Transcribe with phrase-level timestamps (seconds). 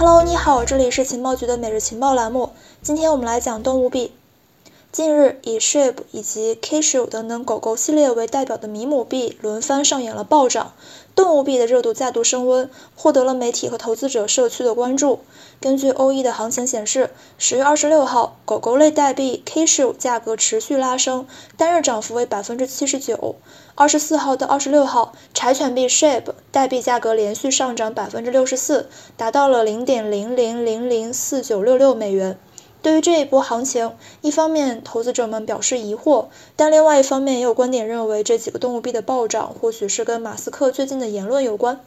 [0.00, 2.50] Hello，你好，这里是情报局的每日情报栏目。
[2.82, 4.12] 今天我们来讲动物币。
[4.92, 10.72] 近日，以 Shib 以及 Kishu 等等狗狗系列为代表的米姆币轮番上演了暴涨，
[11.16, 15.18] 动物币的热度再度升温，获得了媒体和投资者社区的关注。
[15.60, 21.26] 根据 OE 的行情显示，十月二十六号，狗狗类代币 Kishu 价格持续拉升，
[21.56, 23.34] 单日涨幅为百分之七十九。
[23.74, 32.38] 二十四号到二十六号，柴犬币 Shib 代币价格连续上涨百分之六十四，达到了零点零零零零四九六六美元。
[32.80, 41.80] 对于这一波行情，一方面投资者们表示疑惑，但另外一方面也有观点认为这几个动物币的暴涨或许是跟马斯克最近的言论有关。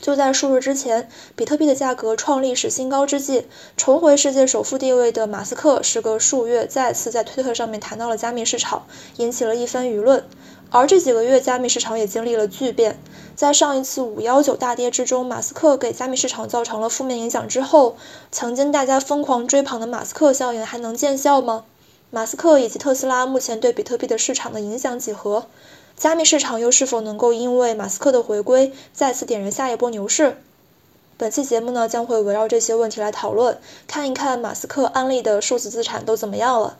[0.00, 3.46] 就在数日之前，比特币的价格创历史新高之际，
[3.76, 8.86] 重回世界首富地位的马斯克时隔数月再次在推特上面谈到了加密市场，
[9.16, 10.24] 引起了一番舆论。
[10.70, 12.98] 而这几个月，加密市场也经历了巨变。
[13.34, 17.96] 在上一次五幺九大跌之中，马斯克给加密市场造成了负面影响之后，
[18.32, 21.64] 曾经大家疯狂追捧的马斯克效应还能见效吗？
[22.10, 25.46] 马斯克以及特斯拉目前对比特币的市场的影响几何？
[25.96, 30.36] 加密市场又是否能够因为马斯克的回归，再次点燃下一波牛市？
[31.16, 36.76] 本期节目呢，将会围绕这些问题来讨论，看一看马斯克安利的数字资产都怎么样了。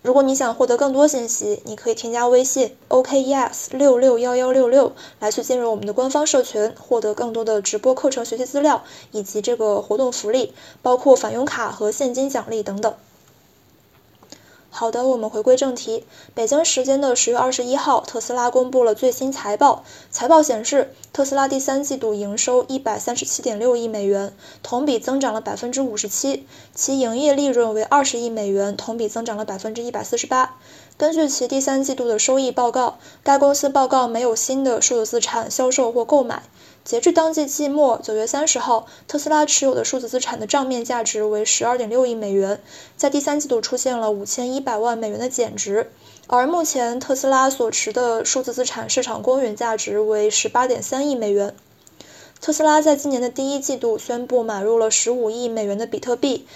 [0.00, 12.94] 如果你想获得更多信息，你可以添加微信 OKES 六六幺幺六六来去进入我们的官方社群，获得更多的直播课程学习资料以及这个活动福利，包括返佣卡和现金奖励等等。
[14.74, 16.06] 好的，我们回归正题。
[16.34, 19.84] 北京时间的十月二十一号，特斯拉公布了最新财报。
[20.10, 30.56] 财报显示，特斯拉第三季度营收一百三十七点六亿美元，同比增长了百分之五十七，其营业利润为二十亿美元，同比增长了百分之一百四十八。
[30.98, 36.42] 根据其第三季度的收益报告，该公司报告没有新的数字资产销售或购买。
[36.84, 42.60] 截至当季季末，九月三十号，特斯拉持有的数字资产的账面价值为十二点六亿美元，
[42.96, 45.90] 在第三季度出现了五千一百万美元的减值。
[46.26, 51.54] 而目前特斯拉所持的数字资产市场公允价值为十八点三亿美元。
[52.40, 56.46] 特斯拉在今年的第一季度宣布买入了十五亿美元的比特币，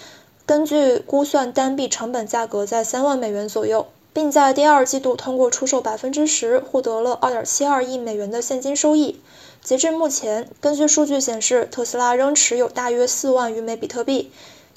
[0.45, 3.87] 根据估算，单币成本价格在三万美元左右，
[4.17, 9.21] 并在第二季度通过出售百分之十，获得了二点七二亿美元的现金收益。
[9.63, 14.33] 截至目前，根据数据显示，特斯拉仍持有大约四万余枚比特币。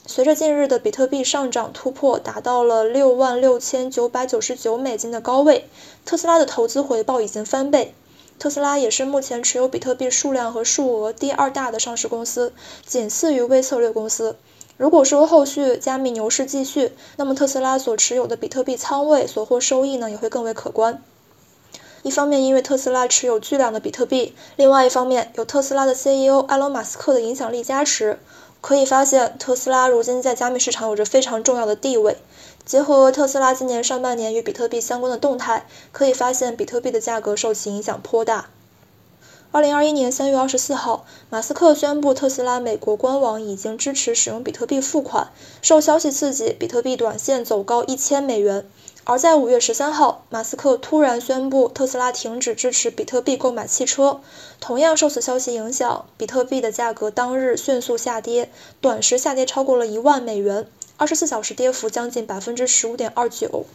[0.06, 5.70] 随着近日的比特币上涨突破，达到了六万六千九百九十九美金的高位，
[6.04, 7.94] 特斯拉的投资回报已经翻倍。
[8.40, 12.52] 特斯拉也是目前持有比特币数量和数额第二大的上市公司，
[12.86, 14.36] 仅次于微策略公司。
[14.80, 21.04] 如果说后续加密牛市继续，那么特斯拉所持有的比特币仓位所获收益呢，也会更为可观。
[22.02, 28.20] 一方面，因为特斯拉持有巨量的比特币；另外一方面，有特斯拉的 CEO 埃隆·马斯克的影响力加持。
[28.62, 32.16] 可以发现，特斯拉如今在加密市场有着非常重要的地位。
[32.64, 38.46] 结合特斯拉今年上半年与比特币相关的动态，可以发现比特币的价格受其影响颇大。
[39.52, 45.32] 二零二一年三月二十四号，马斯克宣布特斯拉美国官网已经支持使用比特币付款，
[45.64, 48.70] 受消息刺激，比特币短线走高一千美元。
[49.06, 54.22] 而在五月十三号，马斯克突然宣布特斯拉停止支持比特币购买汽车。
[54.60, 60.68] 同样受此消息影响，比特币的价格当日迅速下跌，短时下跌超过了一万美元，
[60.98, 63.66] 二十四小时跌幅将近百分之十五点二九。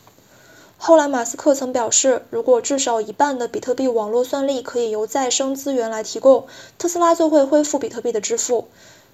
[0.77, 6.47] 后来，马斯克曾表示，如果至少一半的比特币网络算力可以由再生资源来提供，
[6.79, 8.69] 特斯拉就会恢复比特币的支付。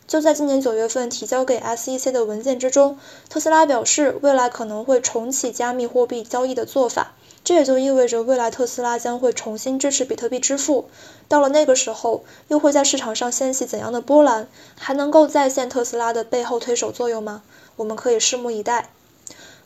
[0.09, 7.13] 就在今年九月份提交给 SEC 的文件之中，特斯拉表示未来可能会重启加密货币交易的做法，
[7.45, 10.87] 这也就意味着未来特斯拉将会重新支持比特币支付。
[11.29, 14.49] 到了那个时候，又会在市场上掀起怎样的波澜？
[14.77, 17.43] 还能够再现特斯拉的背后推手作用吗？
[17.77, 18.91] 我们可以拭目以待。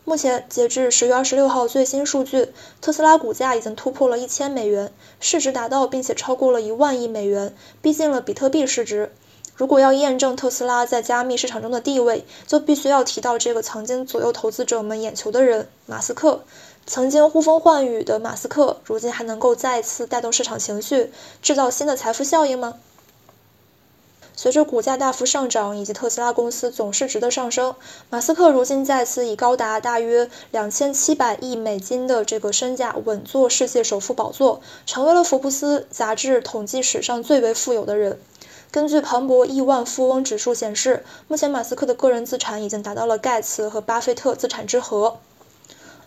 [0.06, 9.10] 目前截至十月二十六号最新数据，特斯拉股价已经突破了一千美元，市值达到并且超过了一万亿美元，逼近了比特币市值。
[9.56, 16.44] 如果要验证特斯拉在加密市场中的地位，就必须要提到这个曾经左右投资者们眼球的人——马斯克。
[16.86, 21.10] 曾经呼风唤雨的马斯克，如今还能够再次带动市场情绪，
[21.40, 22.74] 制造新的财富效应吗？
[24.36, 27.74] 随着股价大幅上涨以及特斯拉公司总市值的上升，
[28.10, 38.18] 马斯克如今再次以高达大约两千七百亿美金的这个身价稳坐世界首富宝座，成为了福布斯杂志统计史上最为富有的人。
[38.72, 45.18] 根据彭博亿万富翁指数显示，目前马斯克的个人资产已经达到了盖茨和巴菲特资产之和。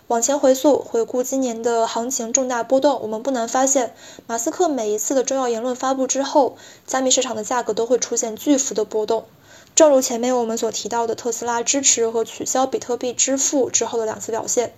[0.08, 3.94] 往前回溯，回顾今年的行情重大波动，我们不难发现，
[4.26, 6.56] 马斯克每一次的重要言论发布之后，
[6.86, 9.26] 加密市场的价格都会出现巨幅的波动。
[9.74, 14.72] 正如前面我们所提到的，特斯拉支持和取消比特币支付之后的两次表现。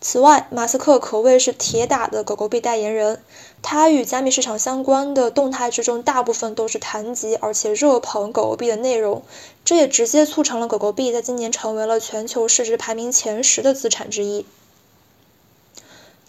[0.00, 3.20] 此外，马斯克可谓是铁打的狗狗币代言人，
[3.62, 9.24] 他与加密市场相关的动态之中，大部分都是谈及而且热捧狗狗币的内容，
[9.64, 14.46] 这也直接促成了狗狗币在今年成为了全球市值排名前十的资产之一。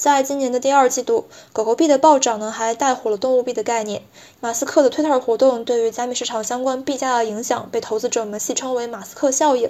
[0.02, 4.02] 在今年的第二季度，狗狗币的暴涨呢，还带火了动物币的概念。
[4.40, 9.70] 马斯克的推特活动对于加密市场相关币价的影响，被投资者们戏称为“马斯克效应”。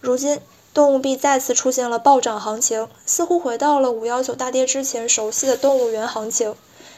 [0.00, 0.40] 如今，
[0.72, 6.54] 动物币再次出现了暴涨行情，似乎回到了五幺九大跌之前熟悉的动物园行情。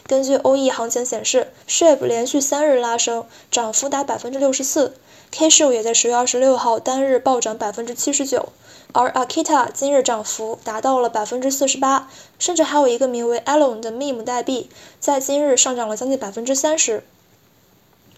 [0.08, 4.94] 根据欧 e 行情显示，SHIB 连续三日拉升，涨幅达百分之六十四
[5.30, 8.48] ；K 也在十月二十六号单日暴涨百分之七十九，
[8.94, 12.08] 而 Akita 今日涨幅达到了百分之四十八，
[12.38, 17.04] 甚至还有一个名为 Elon 的 Meme 代币在今日上涨了将近百分之三十。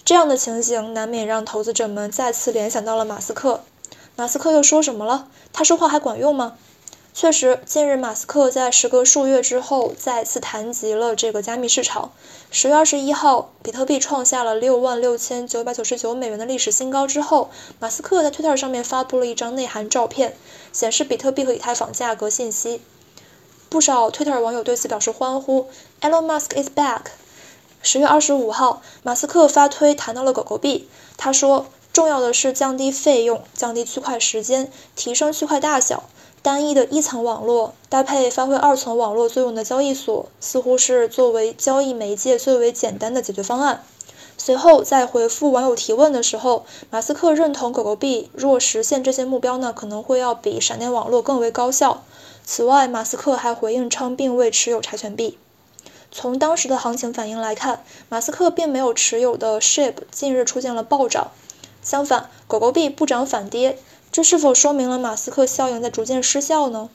[0.04, 3.64] 这样的情形难免让投资者们再次联想到了马斯克。
[4.14, 5.26] 马斯克又说什么了？
[5.52, 6.56] 他说话还管用吗？
[7.12, 12.12] 确实，近日马斯克在时隔数月之后再次谈及了这个加密市场。
[12.50, 20.36] 十月二十一号，比特币创下了六万六千九百九十九美元的历史新高之后，马斯克在推特上面发布了一张内涵照片，
[20.72, 22.80] 显示比特币和以太坊价格信息。
[23.68, 25.68] 不少推特网友对此表示欢呼
[26.00, 27.02] ，Elon Musk is back。
[27.82, 31.66] 十月二十五号，马斯克发推谈到了狗狗币，他说。
[31.92, 36.04] 重要的是降低费用、降低区块时间、提升区块大小。
[36.42, 43.84] 单一的一层网络搭配发挥二层网络作用的交易所，似乎是作为交易媒介最为简单的解决方案。
[44.38, 52.02] 随后在回复网友提问的时候，马斯克认同狗狗币若实现这些目标呢，可能会要比闪电网络更为高效。
[52.42, 55.36] 此外，马斯克还回应称并未持有柴犬币。
[56.10, 61.32] 从当时的行情反应来看，马斯克并没有持有的 SHIB 近日出现了暴涨。
[61.82, 63.78] 相反，狗狗币不涨反跌，
[64.12, 66.88] 这是否说明了马斯克效应在逐渐失效呢？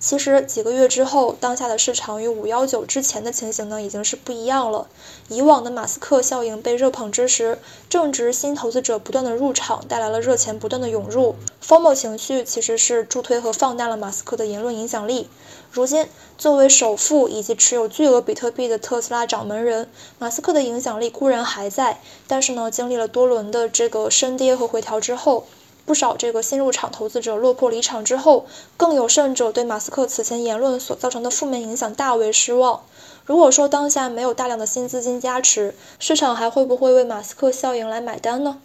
[0.00, 4.86] 其实几个月之后，当下的市场与五幺九之前的情形呢，已经是不一样了。
[5.28, 11.34] 以往的马斯克效应被热捧之时，正值新投资者不断的入场，带来了热钱不断的涌入
[11.64, 15.28] ，FOMO 情绪其实是助推和放大了马斯克的言论影响力。
[15.72, 16.06] 如今，
[16.36, 19.88] 作为首富以及持有巨额比特币的特斯拉掌门人，
[20.18, 25.46] 马斯克的影响力固然还在，但是呢，经历了多轮的这个升跌和回调之后，
[25.88, 28.44] 不少这个新入场投资者落魄离场之后，
[28.76, 32.82] 更有甚者对马斯克此前言论所造成的负面影响大为失望。
[33.24, 38.58] 如果说当下没有大量的新资金加持，市场还会不会为马斯克效应来买单呢？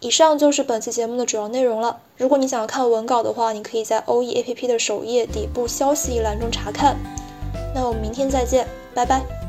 [0.00, 2.00] 以上就是本期节目的主要内容了。
[2.16, 6.96] 如果你想要看文稿的话，你可以在欧 e APP 的首页底部消息一栏中查看。
[7.74, 9.41] 那我们明天再见，拜拜。